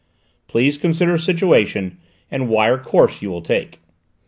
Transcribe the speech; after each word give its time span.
Please 0.47 0.79
consider 0.79 1.15
situation 1.19 1.99
and 2.31 2.49
wire 2.49 2.79
course 2.79 3.21
you 3.21 3.29
will 3.29 3.43
take." 3.43 3.79